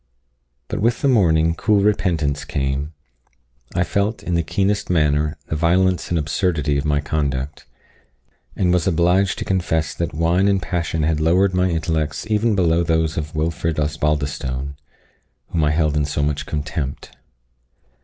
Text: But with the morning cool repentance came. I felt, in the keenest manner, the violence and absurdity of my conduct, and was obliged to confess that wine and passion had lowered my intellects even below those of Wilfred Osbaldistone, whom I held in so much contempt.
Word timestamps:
But 0.67 0.79
with 0.81 1.03
the 1.03 1.07
morning 1.07 1.53
cool 1.53 1.81
repentance 1.81 2.43
came. 2.43 2.91
I 3.75 3.83
felt, 3.83 4.23
in 4.23 4.33
the 4.33 4.41
keenest 4.41 4.89
manner, 4.89 5.37
the 5.45 5.55
violence 5.55 6.09
and 6.09 6.17
absurdity 6.17 6.75
of 6.79 6.85
my 6.85 6.99
conduct, 7.01 7.67
and 8.55 8.73
was 8.73 8.87
obliged 8.87 9.37
to 9.37 9.45
confess 9.45 9.93
that 9.93 10.11
wine 10.11 10.47
and 10.47 10.59
passion 10.59 11.03
had 11.03 11.19
lowered 11.19 11.53
my 11.53 11.69
intellects 11.69 12.25
even 12.31 12.55
below 12.55 12.81
those 12.83 13.15
of 13.15 13.35
Wilfred 13.35 13.79
Osbaldistone, 13.79 14.75
whom 15.49 15.63
I 15.63 15.69
held 15.69 15.95
in 15.95 16.05
so 16.05 16.23
much 16.23 16.47
contempt. 16.47 17.11